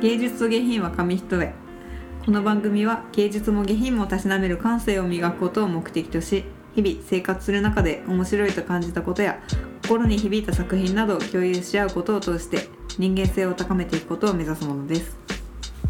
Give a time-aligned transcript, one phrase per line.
[0.00, 1.52] 芸術と下品は紙一重。
[2.24, 9.40] この番組は芸術も下品もたしなめる感性を磨くことを目的とし日々生活する中で面白いと感じたことや
[9.82, 12.68] 心に響いた作品などを共有し合うことを通して
[12.98, 15.16] 人間性を高めていくことを目指すものです。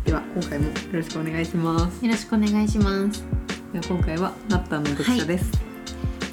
[0.05, 2.05] では今回もよろしくお願いします。
[2.05, 3.25] よろしくお願いします。
[3.73, 5.51] では今回はナッターの読者です、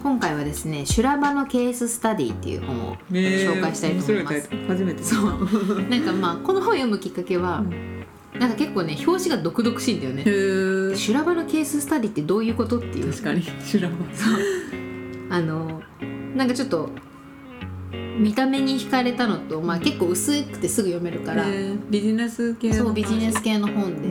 [0.01, 5.03] 今回はですね「修羅場のケーススタディ」っていう本を紹介したいと思います、初めて。
[5.03, 5.25] そう。
[5.89, 7.63] なんかまあこの本を読むきっかけは、
[8.39, 10.23] なんか結構ね表紙が毒々しいんだよね。
[10.95, 13.11] 修羅場のケーススタディってどういうことっていう。
[13.11, 13.43] 確かに。
[13.63, 13.95] 修羅場。
[15.29, 15.81] あの
[16.35, 16.89] なんかちょっと
[17.91, 21.45] 見た目に惹かれたのと、まあ、結構薄くてすぐ読めるから、
[21.89, 24.09] ビジネス系のそうビジネス系の本で、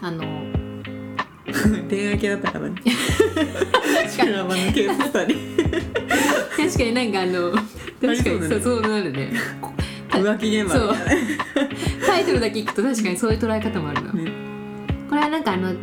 [0.00, 0.47] あの
[1.88, 2.82] 恋愛系だったからね
[4.08, 5.56] 修羅場のケーススタディ
[6.56, 7.52] 確かになんかあの
[8.00, 8.48] 確かに。
[8.48, 9.32] そうそうなるね。
[10.10, 10.96] 浮気現場そう。
[12.06, 14.30] タイトルだけ聞くと確かにそういう捉え方もあるな、ね。
[15.08, 15.74] これはなんかあの、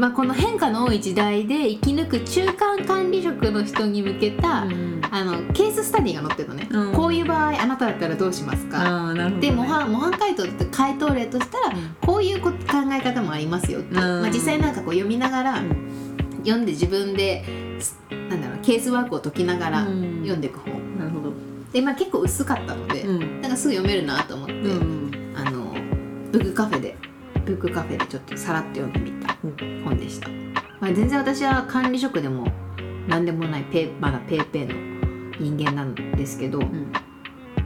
[0.00, 5.02] まあ、この変化の多い時代で生き抜く中間管理職の人に向けた、うん。
[5.10, 6.92] あのケーススタディが載ってるのね、うん。
[6.94, 9.12] こういう場合あなただったらどうしますか？
[9.12, 11.96] ね、で模範模範解答って回答例としたら、うん。
[12.00, 12.56] こういうこ考
[12.90, 13.92] え方もありますよって、う。
[13.92, 13.98] ん。
[13.98, 15.68] まあ、実際なんかこう読みながら、ん。
[16.44, 20.20] 読んで自分ですなんだろうケースワークを解きながらうん。
[20.20, 21.34] 読んでいく本、なるほど。
[21.74, 23.42] で、まあ、結構薄かったので、うん。
[23.42, 25.34] なんかすぐ読めるなと思って、うん。
[25.36, 25.74] あの
[26.32, 26.96] ブックカフェで
[27.50, 29.34] ブックカフェでちょっとさらっと読んでみた
[29.84, 30.28] 本でした、
[30.80, 32.46] まあ、全然私は管理職でも
[33.08, 36.92] 何でもないペーまだペーペーの人間なんですけど、ん。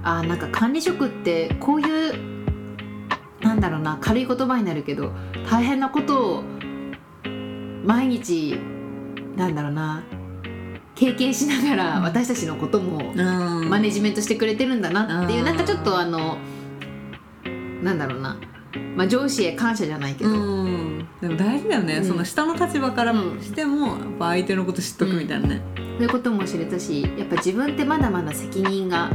[0.03, 2.35] あーなんか管理職ってこういう
[3.41, 5.13] なんだろうな軽い言葉になるけど
[5.51, 6.45] 大変なことを
[7.85, 8.59] 毎日
[9.37, 10.05] なんだろうな
[10.95, 13.69] 経験しながら私たちのこともうん。
[13.69, 15.45] マネジメントしてくれてるんだなっていう、うん。
[15.45, 16.39] なんかちょっとあの
[17.83, 18.39] なんだろうな、
[18.97, 21.09] まあ、上司へ感謝じゃないけど、うん。
[21.21, 22.05] でも大事だよね、うん。
[22.05, 29.11] その下の立場からもしても、やっぱ相手のこと知っとくみたいなね、そういうことも知れたしやっぱ自分ってまだまだ責任が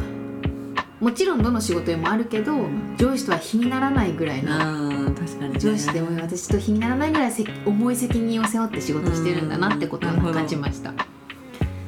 [1.00, 10.94] もちろんどの仕事にもあるけど、ん上司とは比にならないぐらいの、うん確かに、ね、上司でも私と比にならないぐらいせ重い責任を背負って仕事してるんだなってことを感じました。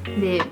[0.06, 0.42] で、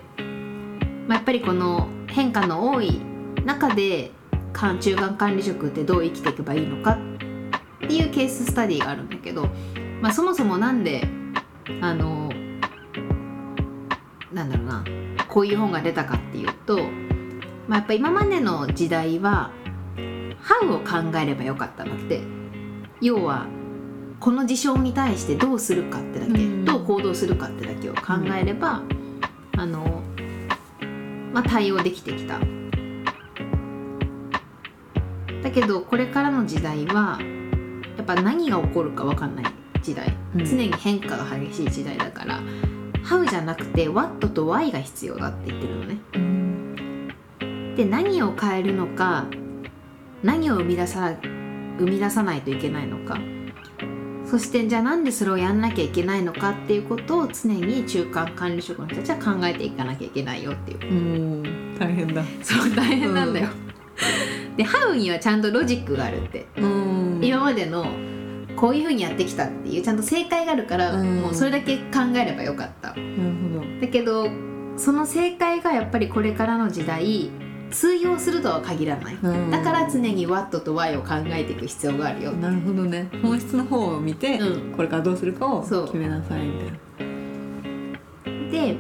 [1.07, 3.01] まあ、やっぱりこの変化の多い
[3.45, 4.13] 中で
[4.53, 7.10] か中間管理職ってどう生きていけばいいのかっ
[7.89, 9.49] ていうケーススタディがあるんだけど、
[10.01, 11.07] まあ、そもそもなんで
[11.81, 12.31] あの
[14.33, 14.85] なんだろうな
[15.29, 16.79] こういう本が出たかっていうと、
[17.69, 19.51] まあ、やっぱ今までの時代は
[20.43, 22.23] 「How」を考えればよかったのって
[23.01, 23.47] 要は
[24.21, 28.83] この事象に対してどうするかってだけ、うんどう行動するかってだけを考えれば、
[29.57, 30.03] あの
[31.33, 32.39] まあ対応できてきた。
[35.43, 37.19] だけどこれからの時代は
[38.01, 39.45] やっぱ何が起こるか分かんない
[39.83, 40.45] 時代、うん。
[40.47, 42.41] 常に変化が激しい時代だから
[43.05, 45.99] 「How」じゃなくて「What」と「Why」が必要だって言ってるのね。
[46.15, 47.75] うん。
[47.77, 49.27] で何を変えるのか
[50.23, 51.13] 何を生み出さ
[51.79, 53.19] 生み出さないといけないのか。
[54.25, 60.79] そしてじゃあなんでそれをやんなきゃいけないのかっていうことを常に中間管理職の人たちは考えていかなきゃいけないよっていう。
[60.81, 61.77] うん。
[61.79, 62.23] 大変だ。
[62.43, 63.49] そう大変なんだよ、
[64.57, 66.80] でハウにはちゃんとロジックがあるって、うん
[67.31, 67.87] 今までの
[68.57, 71.21] こういうふうにやってきたっていうちゃんと正解があるから、うん。
[71.21, 72.89] もうそれだけ考えればよかった。
[72.89, 73.03] なる
[73.55, 73.81] ほど。
[73.81, 74.29] だけど
[74.77, 77.31] その正解がやっぱりこれからの時代
[77.71, 79.51] 通用するとは限らない、うん。
[79.51, 83.09] だから常に What と Why を考えていく必要があるよ、なるほどね。
[83.23, 84.73] 本質の方を見て、うん。
[84.73, 88.51] これからどうするかを決めなさいみたいな。
[88.51, 88.77] で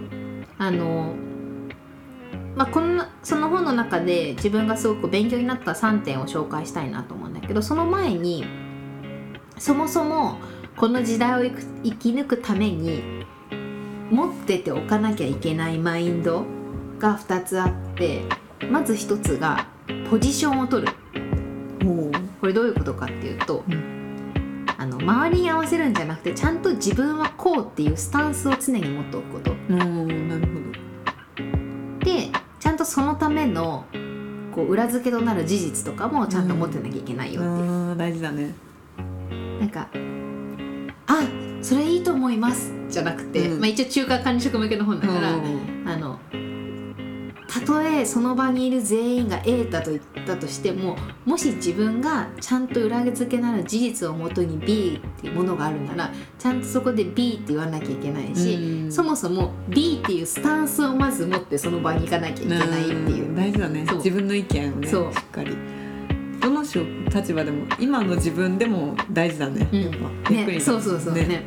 [0.58, 1.14] あの
[2.56, 8.44] まあこのその本の中で自分がすごく勉強になった3点を紹介したいなと思うんだけどその前に
[9.58, 10.38] そもそも
[10.76, 13.26] この時代を生き抜くために
[14.10, 16.44] 持ってておかなきゃいけないマインド
[16.98, 18.22] が2つあって
[18.70, 19.66] まず1つが
[20.08, 20.92] ポジションを取る。
[21.84, 22.10] ほ
[22.40, 23.62] これどういうことかっていうと、う
[24.76, 29.52] あの周りに合わせるんじゃなくてちゃんと自分はこうっていうスタンスを常に持っておくこと。
[29.68, 30.79] うんなるでちゃんと
[32.90, 33.84] そのための
[34.52, 38.52] こう裏付けとなる事実とかもちゃんと持ってなきゃいけないよっていう、あー大事だね。
[39.60, 39.88] なんか
[41.06, 41.22] 「あ
[41.62, 43.60] それいいと思います」じゃなくて、うん。
[43.60, 45.84] まあ、一応中華管理職向けの本だから、うん。
[45.86, 46.18] あの
[47.46, 58.92] たとえその場にいる全員が A だと言ったとしてももし自分がちゃんと裏付けなる事実をもとに B っていうものがあるならちゃんとそこで B って言わなきゃいけないし、うん。
[58.92, 63.28] そもそも B っていうスタンスをまず持ってその場に行かなきゃいけないっていう。
[63.28, 63.36] うん。
[63.36, 63.86] 大事だね。
[63.92, 65.56] 自分の意見をねしっかり。
[66.40, 66.78] どのし
[67.14, 69.82] 立場でも今の自分でも大事だね、うん。
[69.82, 69.92] やっ
[70.24, 70.30] ぱ。
[70.30, 71.14] ね、そうそうそう。
[71.14, 71.46] ね。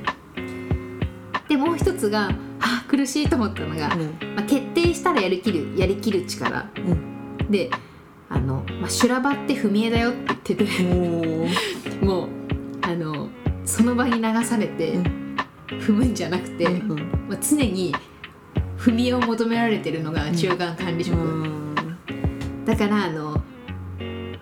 [1.48, 2.30] でもう一つが
[2.60, 3.90] あ苦しいと思ったのが、
[4.36, 6.70] まあ、決定したらやりきるやりきる力。
[6.78, 7.52] うん。
[7.52, 7.70] で
[8.34, 10.14] あの、まあ、修羅場って踏み絵だよっ
[10.44, 12.30] て言っててうん、もう
[12.82, 13.30] あの
[13.66, 15.24] その場に流されてうん。
[15.80, 17.94] 踏むんじゃなくて、うんまあ、常に
[18.78, 21.18] 踏み絵を求められてるのが中間管理職、
[22.66, 23.42] だからあの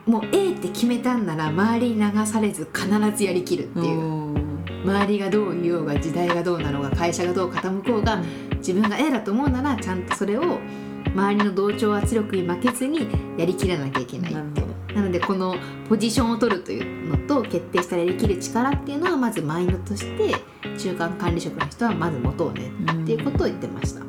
[0.06, 8.22] もう A って決めたんなら周りに流されず必ずやりきるっていう、周りがどう言おうが時代がどうなろうが会社がどう傾こうが
[8.58, 10.60] 自分が A だと思うならちゃんとそれを
[11.08, 13.08] 周りの同調圧力に負けずに
[13.38, 14.72] やりきらなきゃいけないなるほど。
[14.96, 15.56] なのでこの
[15.88, 20.36] ポジションを取るというのと決定したらやりきる力っていうのはまずマインドとして
[20.78, 22.72] 中間管理職の人はまず持とうね
[23.04, 24.02] っていうことを言ってました。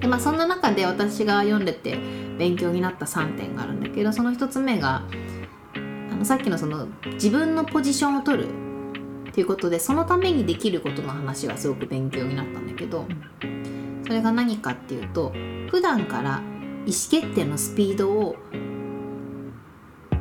[0.00, 1.96] でまあ、そんな中で私が読んでて
[2.36, 5.04] 勉強になった3点があるんだけどその1つ目が
[5.74, 8.48] あのさっきのその自分のポジションを取る
[9.28, 13.06] っていうことでそのためにできることの話がすごく勉強になったんだけど
[14.12, 15.32] それが何かっていうと
[15.70, 16.42] 普段から
[16.84, 18.36] 意思決定のスピードを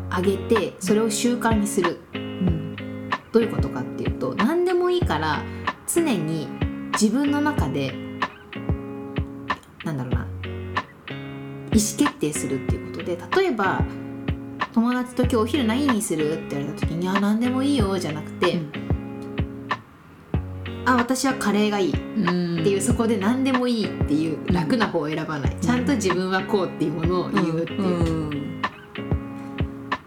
[0.09, 1.99] 上げてそれを習慣にする。
[2.13, 5.43] うんどういうことかっていうと何でもいいから
[5.93, 6.47] 常に
[6.93, 7.93] 自分の中で
[9.83, 13.83] なんだろうな意思決定するっていうことで例えば
[14.71, 18.71] 友達と今日お昼何にするって言われた時に「あ何でもいいよ」じゃなくてうん
[20.85, 25.57] 「あ私はカレーがいい」うんっていうそこで何でもいいっていう楽な方を選ばない。
[25.61, 28.61] ちゃんと自分はこうっていうものを言うっていう、うん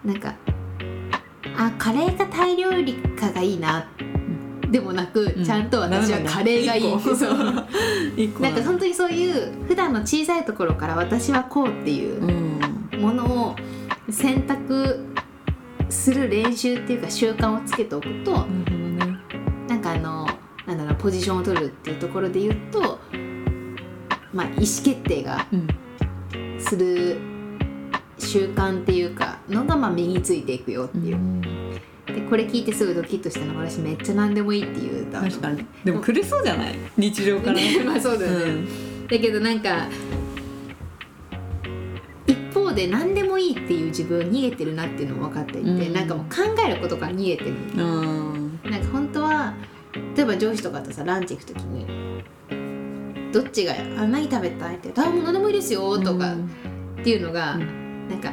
[0.04, 0.34] なんか
[1.56, 3.86] あカレーかタイ料理かがいいな。
[4.70, 5.44] でもなく、うん。
[5.44, 6.94] ちゃんと私はカレーがいい。
[6.94, 6.98] う。
[8.16, 13.00] 一個なんか本当にそういう普段の小さいところから私はこうっていううん。
[13.00, 13.56] ものを
[14.10, 15.04] 選択
[15.90, 18.73] する練習っていうか習慣をつけておくとなるほどねなん
[21.04, 22.98] ポジションを取るっていうところで言うと
[24.32, 25.68] まあ意思決定がうん。
[26.58, 27.18] する
[28.18, 31.18] 習慣っていうかのがまあ身についていくよっていう、
[32.06, 35.66] でこれ聞いてすぐドキッとしたのが私めっちゃ何でもいいって言うだ確かに。
[35.84, 36.74] でも苦しそうじゃない？
[36.96, 37.52] 日常から。
[37.52, 39.06] ねまあそうだよね、うん。
[39.06, 39.88] だけどなんか
[42.26, 45.92] 一方で何でもいいっていう自分逃げてるなっていうのも分かっていて、うん。
[45.92, 46.36] なんかもう考
[46.66, 47.50] えることから逃げてる。
[47.76, 48.60] うん。
[48.64, 49.52] なんか本当は
[50.16, 51.86] 例えば上司とかとさランチ行く時に
[53.32, 57.84] どっちが「あ何食べたい?」って「あもう何でもいいですよ」とかっていうのが、うん。
[58.08, 58.30] なんか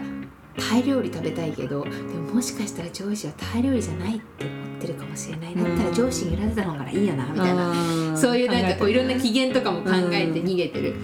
[0.57, 5.55] タイ料理食べたいけどでももしかしたら上司はタイ料理じゃないって思ってるかもしれない。
[5.55, 7.73] だったら上司に裏出た方がいいよなみたいな、
[8.11, 10.95] なそういうなんかこういろんな機嫌とかも考えて逃げてる、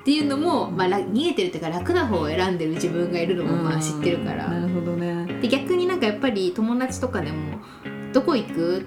[0.00, 5.26] っていうのも、まあ、ら逃げてるっていうか楽な方を選んでる自分がいるのもまあ知ってるから、なるほどね。
[5.40, 7.60] で逆になんかやっぱり友達とかでも
[8.12, 8.86] 「どこ行く?」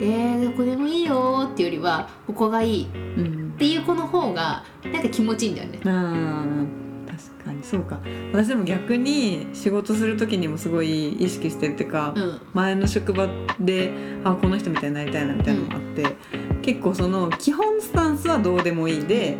[0.00, 2.86] えー、どこでもいいよっていうよりは「ここがいい」っ
[3.16, 5.80] うんていう子の方がなんか気持ちいいんだよね。
[5.84, 7.64] あー確かに。
[7.64, 7.98] そうか。
[8.32, 12.40] 私でも逆に仕事する時にもすごい意識してるっていうか、うん。
[12.54, 13.26] 前の職場
[13.58, 13.90] で
[14.22, 16.16] あこの人みたいになりたいなみたいなのもあって、
[16.62, 19.36] 結構その基本スタンスはどうでもいいで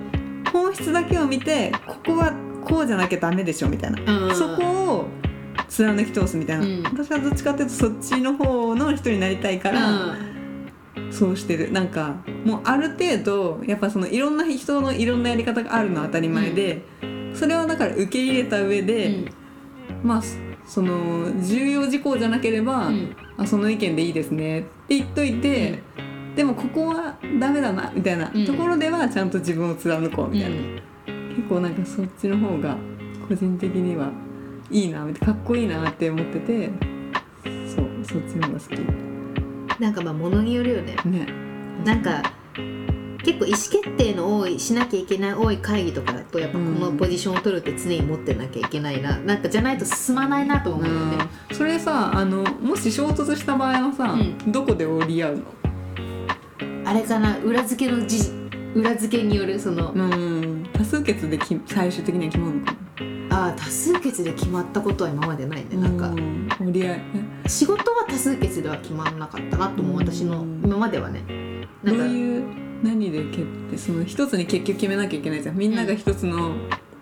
[0.52, 2.32] 本質だけを見てここは
[2.64, 4.62] こうじゃなきゃダメでしょみたいな、うんそこ
[4.94, 5.06] を
[5.68, 6.82] 貫き通すみたいな、うん。
[6.82, 10.16] 私はどっちかっていうとそっちの方の人になりたいから、
[11.10, 11.72] そうしてる。
[11.72, 16.82] なんかもうある程度やっぱそのいろんな人のいろんなやり方があるのは当たり前で、
[17.34, 18.86] それはだから受け入れた上うん。
[18.86, 19.32] で、
[20.02, 20.22] まあ
[20.66, 23.16] その重要事項じゃなければ、うん。
[23.36, 25.82] あその意見でいいですねって言っといて、
[26.36, 28.44] でもここはダメだなみたいなうん。
[28.46, 30.56] ところではちゃんと自分を貫こうみたいな、
[31.36, 32.76] 結構なんかそっちの方が
[33.28, 34.10] 個人的には
[34.70, 36.70] いいなかっこいいなって思ってて
[37.74, 39.07] そうそっちの方が好き
[39.78, 40.96] なんかまあ物によるよね。
[41.04, 41.26] ね。
[41.84, 42.22] なんか
[43.24, 51.16] 結構意思決定の多いしなきゃいけない多い会議とかだとやっぱこのポジションを取るって常に持ってなきゃいけないな、なんかじゃないと進まないなと思うよね、
[51.50, 55.42] うんそれさあのもし衝突した場合はさ、うどこで折り合うの？
[56.84, 58.32] あれかな裏付けのじ
[58.74, 60.66] 裏付けによるその、うん。
[60.72, 62.66] 多数決でき最終的には決まるの？
[62.66, 62.87] かあ
[63.30, 65.76] あ多数決で決まったことは今までないね。
[65.76, 66.12] ななんか、
[66.60, 67.00] 折り合い
[67.46, 71.22] 仕事は多数決では決まらなかったなと思ううん私の今まではね。
[71.82, 72.44] なんかどういう
[72.82, 75.56] 何で決定その一つに結局決めなきゃいけないじゃん。
[75.58, 76.52] みんなが一つの,、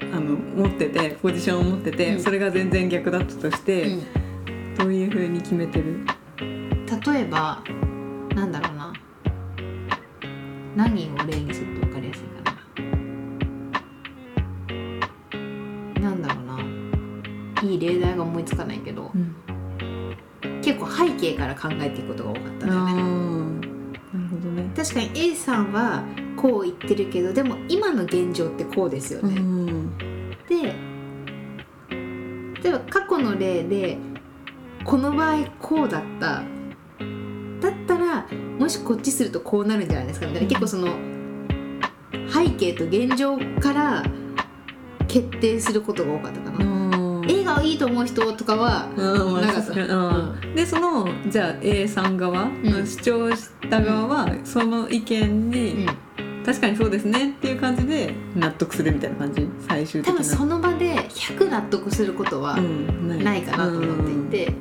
[0.00, 2.20] あの持っててポジションを持ってて、うん。
[2.20, 4.74] それが全然逆だったとして、うん。
[4.76, 6.04] どういうふうに決めてる？
[6.38, 7.62] 例えば
[8.34, 8.92] なんだろうな。
[10.76, 12.35] 何を例にすると分かりやすいか
[18.16, 19.34] が思いつかないけどうん。
[20.62, 22.92] 結構背景から考えていくことが多かったんだよね。
[24.12, 24.70] なるほどね。
[24.76, 26.02] 確かに A さんは
[26.36, 29.90] こう言ってるけどでも今の現状ってこうですよね、ん。
[30.48, 30.74] で
[32.62, 33.98] 例えば過去の例で
[34.84, 36.42] この場合こうだった。
[37.60, 38.26] だったら
[38.58, 40.26] もしこっちするとこうなるんじゃないですか？
[40.26, 40.48] みたいな。
[40.48, 40.88] 結構その
[42.28, 44.04] 背景と現状から
[45.08, 46.64] 決定することが多かったかな、
[47.54, 50.54] がいいと思う人とかはうんうん。
[50.54, 52.62] でそのじゃあ A さん側、ん。
[52.86, 52.96] 主
[53.30, 55.86] 張した側はその意見うに、ん。
[56.44, 59.48] 確かにそうですねっていう感じで納得するみたいな感じ？
[59.66, 60.14] 最終的な。
[60.14, 63.42] 多分その場で100納得することはうんない。
[63.42, 64.52] かなと思っていて、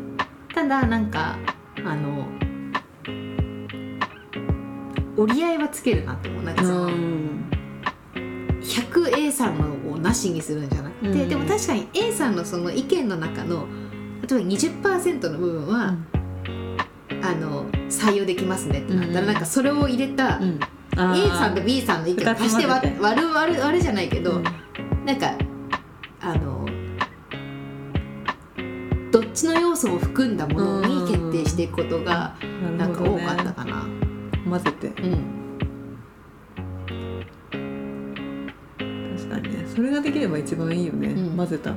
[0.53, 1.37] ただなんか
[1.85, 2.27] あの
[5.17, 6.43] 折り合いはつけるなと思う。
[6.43, 7.45] なんかうその、ん。
[8.61, 11.29] 100A さんのをなしにするんじゃなくて、うん。
[11.29, 13.67] でも確かに A さんのその意見の中の
[14.27, 15.95] 例えば20%の部分は、
[17.21, 19.27] あの採用できますねってなったら、うん。
[19.27, 20.59] なんかそれを入れた、うん。
[21.15, 24.43] A さんと B さんの意見を足して割る割る割るじゃないけど、うん。
[25.05, 25.31] なんか
[26.21, 26.65] あの
[29.11, 32.35] どっちの要素も含んだものに決定していくことが
[32.77, 33.85] なんか多かったかな。
[34.49, 34.87] 混ぜて。
[35.01, 35.44] うん
[39.75, 41.37] それができれば一番いいよね、うん。
[41.37, 41.73] 混ぜた。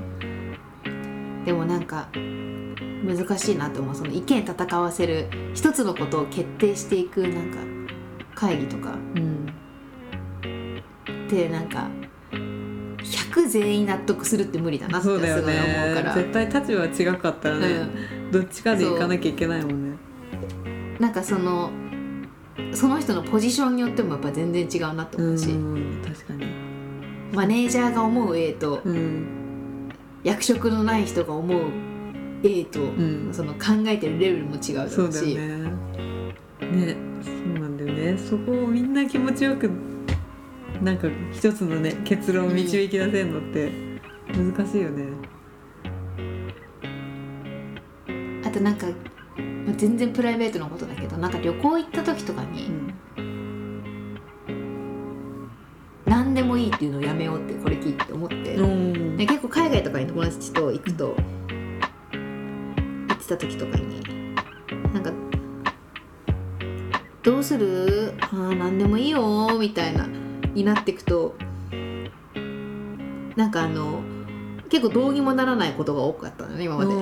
[1.45, 3.95] でもなんか難しいなと思う。
[3.95, 7.59] その意見戦わせる一つのことを決定していくなんか
[8.35, 8.95] 会議とか。
[9.17, 9.53] うん。
[11.27, 11.89] ってなんか
[12.31, 16.23] 100全員納得するって無理だなってすごい思そうだようから、ね。
[16.23, 17.89] 絶対立場違かったらね、
[18.31, 19.99] どっちかで行かなきゃいけないもんね。
[20.97, 21.71] うん、なんかその
[22.73, 26.47] その人のポジションによってもやっぱ全然違うなと思うし、ん確かに
[27.39, 29.89] マネージャーが思う A とうん。
[30.25, 31.71] 役職のない人が思う
[32.43, 33.29] A と、ん。
[33.33, 35.71] その考えてるレベルも違うだろそうしよね。
[36.73, 38.19] ねそうなんだよね。
[38.19, 39.71] そこをみんな気持ちよく
[40.83, 43.71] なんか一つのね結論を導き出せるのって
[44.33, 45.05] 難しいよね。
[48.45, 48.89] あとなんか、
[49.65, 52.69] まあ、全然プライベートのことだけどなんか旅行行った時とかに、
[56.09, 59.17] 何でもいいっていうのをやめようってこれ聞いて思って、うん。
[59.17, 64.01] で結構海外とかに友達と行くと行ってた時とかに
[64.93, 65.13] なんか
[67.23, 68.15] 「どうする？
[68.21, 70.07] あー何でもいいよ」みたいな
[70.55, 71.35] になっていくと
[73.37, 74.01] なんかあの
[74.71, 76.93] 結構どうにもならないことが多かったのね今まで。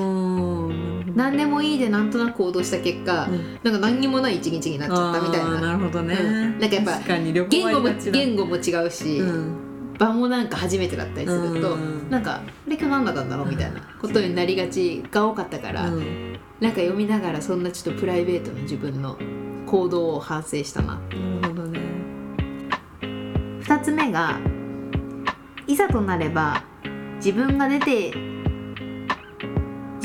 [1.17, 3.27] 何でもいいでなんとなく行動した結果、
[3.63, 5.61] なんか何にもない一日になっちゃったみたいな。
[5.61, 6.59] なるほどね、うん。
[6.59, 7.01] なんかやっぱ
[7.49, 9.97] 言語もは違う言語も違うし、うん。
[9.99, 12.11] 場もなんか初めてだったりすると、うん。
[12.11, 16.39] なんか「あれ今日何だったんだろう?」みたいなことになりがちが多かったから、うん。
[16.61, 19.17] なんか読みながらそんなちょっとプライベートの自分の
[19.65, 21.01] 行動を反省したな。
[21.41, 21.81] なるほどね。
[23.01, 24.39] 2つ目が
[25.67, 26.63] いざとなれば
[27.17, 28.36] 自分が出て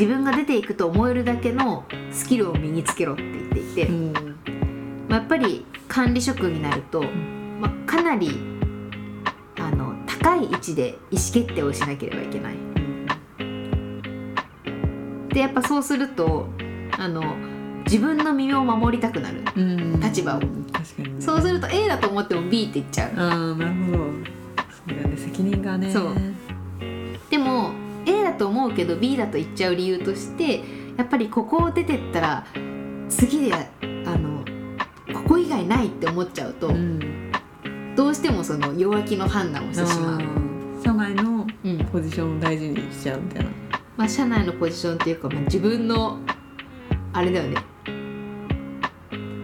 [0.01, 4.13] 自分が出ていくと思えるだけのスキルを身につけろって言っていて、うん。
[5.07, 7.03] まあ、やっぱり管理職になると、
[7.59, 8.31] まあ、かなり
[9.59, 12.55] あの高い位置で意思決定をしなければいけない。
[15.29, 16.47] でやっぱそうすると
[16.97, 17.35] あの
[17.85, 19.99] 自分の身を守りたくなる、うん。
[19.99, 20.39] 立場を。
[20.39, 20.47] ね。
[21.19, 23.11] そうすると A だと思っても B って言っちゃう。
[23.17, 23.97] ああなるほど。
[23.97, 25.17] そうだよね。
[25.17, 25.91] 責任がね。
[25.91, 26.15] そう。
[27.29, 27.69] でも
[28.05, 30.63] A だと思うけど B だと言っちゃう理由として
[30.97, 32.45] やっぱりここを出てったら
[33.09, 34.43] 次であの
[35.13, 37.31] ここ以外ないって思っちゃうと、うん。
[37.95, 40.81] どうしてもその弱気の判断をしてしまう、うん。
[40.83, 41.77] 社内のうん。
[41.91, 43.51] ポジションを大事にしちゃうみたいな。
[43.97, 46.19] まあ、社内のポジションっていうか、まあ、自分の
[47.13, 47.57] あれだよね。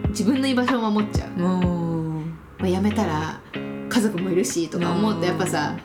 [0.08, 2.38] 自分の居場所を守っちゃう、まうん。
[2.60, 3.40] あ、辞めたら
[3.88, 5.76] 家族もいるしとか思うとやっぱさ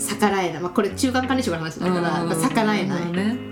[0.00, 3.50] 逆らえない、まあ、これ中間管理職の話だから逆らえない、うんね。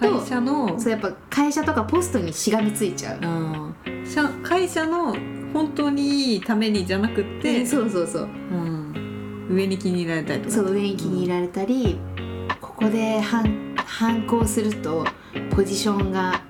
[0.00, 0.90] と会社のそう。
[0.90, 4.06] やっぱ会社とかポストにしがみついちゃう、うん。
[4.06, 5.16] 社会社の
[5.52, 8.22] 本当にいいためにじゃなくって、でそうそうそう。
[8.22, 10.54] うん、上に気に入られたりとか。
[10.54, 11.98] そう上に気に入られたり、
[12.60, 15.04] ここで反反抗すると
[15.54, 16.42] ポジションが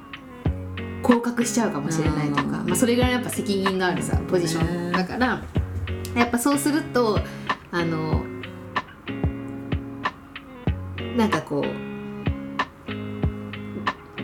[1.02, 2.50] 降格しちゃうかもしれないとか、うん。
[2.50, 5.42] まあ、それぐらいやっぱ責任のあるさポジションだから。
[6.14, 7.18] やっぱそうすると
[7.70, 8.11] あの
[11.22, 11.64] なんかこう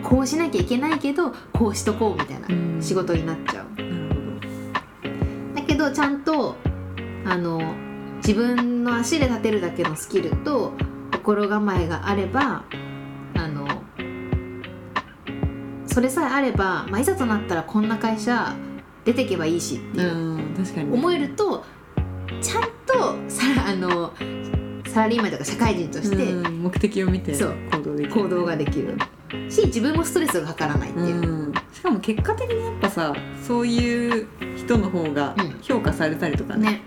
[0.03, 2.81] こうしなきゃいけないけどこうしとこうみたいなうん。
[2.81, 3.65] 仕事になっちゃう。
[3.81, 4.41] なる
[5.55, 6.57] だけどちゃんと
[7.23, 7.73] あの
[8.17, 10.73] 自分の足で立てるだけのスキルと
[11.13, 12.65] 心構えがあれば
[13.35, 13.65] あの
[15.85, 18.53] それさえあれば、まあ、いざとなったらこんな会社
[19.05, 21.63] 出てけばいいしっていう、うん確かに思えると
[22.41, 24.11] ちゃんとさあの
[24.93, 28.21] サラリーマンとか社会人としてうん目的を見て行動できる。
[28.21, 28.97] 行動ができる。
[29.49, 31.53] し自分もストレスがかからないっていう、うん。
[31.71, 33.15] しかも結果的にやっぱさ
[33.45, 34.27] そういう
[34.57, 35.59] 人の方がうん。
[35.61, 36.81] 評価されたりとかね,ね。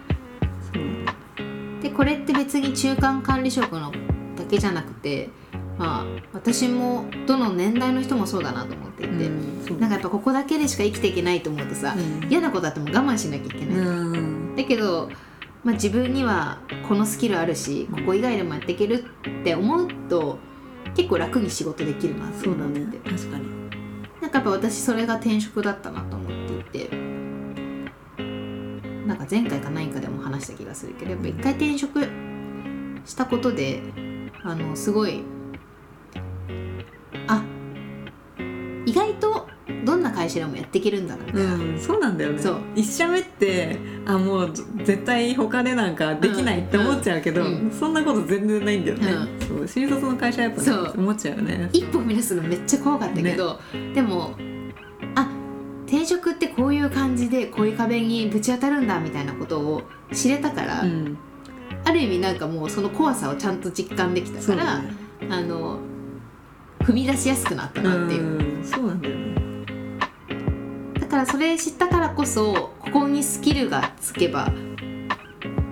[0.73, 3.93] そう、でこれって別に中間管理職の
[4.37, 5.31] だけじゃなくて
[5.79, 12.29] まあ私もどの年代の人もそうだなと思っていて、うんなんかやっぱここだけでしか生きていけないと思うとさ、うん。
[12.29, 14.57] 嫌なことあっても我慢しなきゃいけない、うん。
[14.57, 15.09] だけど、
[15.65, 19.05] まあ、自分にはこのスキルあるしここ以外でもやっていける
[19.41, 20.39] って思うと
[20.97, 22.81] 結構楽に仕事できるなってそうだね。
[22.81, 23.47] 思ってて、確かに。
[24.21, 27.13] なんかやっぱ私それが転職だったなと思っていて。
[29.07, 32.01] なんか前回か何かでも話した気がするけどやっぱ一回転職
[33.05, 33.83] したことで
[34.43, 35.23] あのすごい
[40.33, 42.39] どんな会社でもやっていけるんだなみたいな、うんそうなんだよね。
[42.41, 42.57] そう。
[42.75, 44.53] 一社目ってあもう
[44.85, 47.47] 絶対他でなんかできないって思っちゃうけど、うん。
[47.47, 47.71] うん。
[47.71, 50.95] そんなこと全然ないんだよね、うそう新卒の会社やっぱ、ね、そう。
[50.97, 51.71] 思っちゃうよね。
[51.73, 53.61] 一歩踏み出すのめっちゃ怖かったけど、
[53.95, 54.35] でも
[55.15, 55.29] あ
[55.87, 61.19] 転職ってこういう感じでこういう壁にぶち当たるんだみたいなことを知れたから、うん。
[61.85, 64.91] ある意味なんかもうその怖さをちゃんと実感できたから、ね。
[65.31, 65.79] あの
[66.81, 69.32] 踏み出しやすくなったなっていう、うんそうなんだよね。
[69.32, 69.32] だ
[71.13, 74.51] からそれ知ったからこそここにスキルがつけば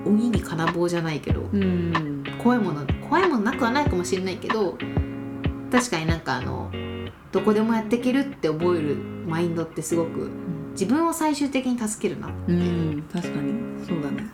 [0.04, 2.25] 鬼に金棒じゃないけどうん。
[2.42, 4.76] 怖いもの怖いものなくはないかもしれないけど
[5.73, 6.70] 確かになんかあの
[7.32, 10.30] どこでもやっていけるって覚えるマインドってすごく
[10.73, 13.87] 自分を最終的に助けるなってうん確かに。
[13.87, 14.28] そうだね。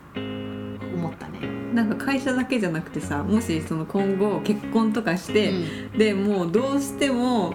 [0.95, 1.39] 思ったね。
[1.73, 5.53] なんか会社だけじゃなくてさもしその今後結婚とかして、
[5.97, 7.55] でもうどうしても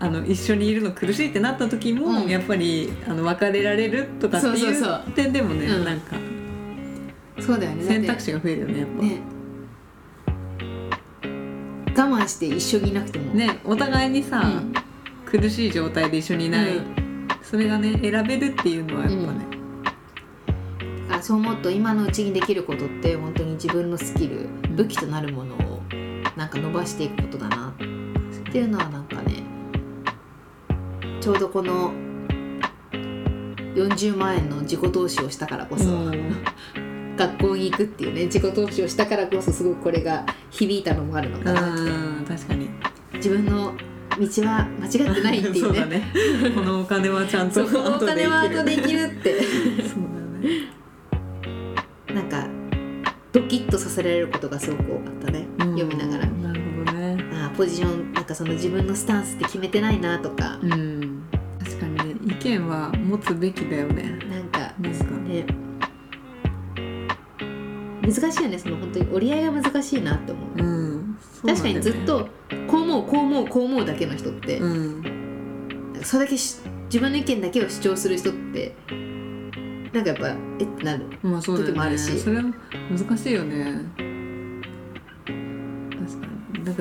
[0.00, 2.28] あの一緒にいるの苦しいってなった時も、うん。
[2.28, 5.10] やっぱりあの別れられるとかってうそうそうう。
[5.12, 7.84] 点でもねうんなんかうんそうだよね。
[7.84, 9.02] 選択肢が増えるよねやっぱ。
[9.02, 9.20] ね。
[11.96, 13.34] 我慢して一緒にいなくても。
[13.34, 14.72] ねお互いにさ、うん。
[15.24, 17.28] 苦しい状態で一緒にいない、うん。
[17.42, 19.46] それがね選べるっていうのはやっぱね、
[21.08, 25.82] だからそう思うと今のうちにできることって本当に自分のスキルん武器となるものを
[26.36, 29.27] なんか伸ばしていくことだなっていうのはなんかね
[31.20, 31.92] ちょうどこの
[33.74, 35.84] 40万円の自己投資をしたからこそ、
[37.16, 41.82] 学校に行くっていうね自己投資をしたからこそすごくこれが響いたのもあるのかなって。
[41.82, 42.68] うん確かに。
[43.14, 43.74] 自分の
[44.18, 46.12] 道は間違ってないってい そううねだね。
[46.54, 49.42] このお金はちゃんと このお金は後で生きるって。
[49.42, 50.78] そうだね。
[52.14, 52.46] なんか
[53.32, 56.26] ドキッとさせられることがすごく多かったね、読みながら
[57.58, 61.24] ポジションなんかその自分のスタンスって決めてないなとか、うん。
[61.58, 64.16] 確かにね意見は持つべきだよね。
[64.30, 65.44] なんかなんかね。
[68.00, 71.18] 難しいよねその本当に折り合いが難しいなって思う、うん。
[71.20, 72.28] そうなん確かにずっと
[72.68, 75.02] こう思うこう思うこう思うだけの人って、うん。
[75.92, 78.76] なんかそれだけし自分の意見だけを主張する人って
[79.92, 80.28] なんかやっぱ
[80.60, 81.72] えってなるまあそうだよね。
[81.72, 82.20] 時もあるし。
[82.20, 82.44] それは
[82.88, 84.07] 難しいよね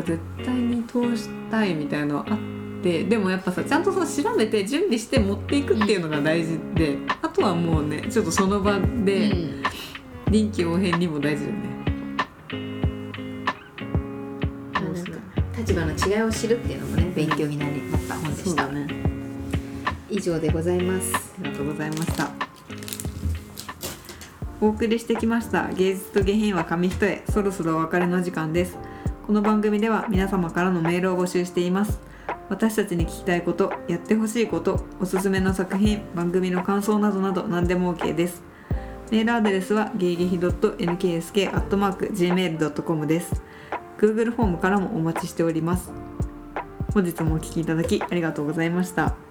[0.02, 2.38] か絶対に通したいみたいなのはあっ
[2.84, 9.64] てでもやっぱさちゃんとその調べて準備して持っていくっていうのが大事で、あとはもうねちょっとその場うでん。
[10.30, 11.70] 臨機応変にも大事だよね、
[15.58, 18.88] 立場の違いを知るっていうのもね勉強になりなった本でした、ね。
[20.10, 21.14] 以上でございます。
[21.40, 22.30] ありがとうございました。
[24.60, 25.70] お送りしてきました。
[25.70, 27.22] 芸術と下品は紙一重。
[27.30, 28.78] そろそろお別れの時間です
[29.28, 32.00] この番組では皆様からのメールを募集しています。
[32.48, 38.42] 私たちに聞きたいことやってほしいことおすすめの作品番組の感想などなど何でも OK です。
[39.12, 43.44] メールアドレスは芸劇 .nksk.gmail.com です。
[43.98, 45.92] Google フォームからもお待ちしております。
[46.94, 49.27] 本日もお聞きいただきありがとうございました。